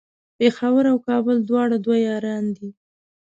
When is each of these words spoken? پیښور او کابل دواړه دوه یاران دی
پیښور 0.37 0.83
او 0.91 0.97
کابل 1.07 1.37
دواړه 1.49 1.75
دوه 1.85 1.97
یاران 2.07 2.45
دی 2.57 2.69